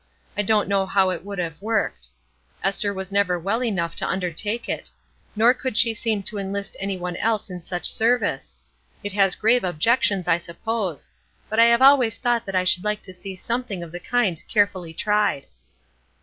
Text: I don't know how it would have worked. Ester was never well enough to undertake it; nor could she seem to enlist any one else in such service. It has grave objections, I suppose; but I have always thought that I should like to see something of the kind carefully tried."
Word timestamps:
I 0.35 0.41
don't 0.41 0.67
know 0.67 0.87
how 0.87 1.11
it 1.11 1.23
would 1.23 1.37
have 1.37 1.61
worked. 1.61 2.09
Ester 2.63 2.91
was 2.91 3.11
never 3.11 3.37
well 3.39 3.63
enough 3.63 3.95
to 3.97 4.07
undertake 4.07 4.67
it; 4.67 4.89
nor 5.35 5.53
could 5.53 5.77
she 5.77 5.93
seem 5.93 6.23
to 6.23 6.39
enlist 6.39 6.75
any 6.79 6.97
one 6.97 7.15
else 7.17 7.51
in 7.51 7.63
such 7.63 7.85
service. 7.87 8.57
It 9.03 9.13
has 9.13 9.35
grave 9.35 9.63
objections, 9.63 10.27
I 10.27 10.39
suppose; 10.39 11.11
but 11.49 11.59
I 11.59 11.65
have 11.65 11.83
always 11.83 12.17
thought 12.17 12.47
that 12.47 12.55
I 12.55 12.63
should 12.63 12.83
like 12.83 13.03
to 13.03 13.13
see 13.13 13.35
something 13.35 13.83
of 13.83 13.91
the 13.91 13.99
kind 13.99 14.41
carefully 14.49 14.91
tried." 14.91 15.45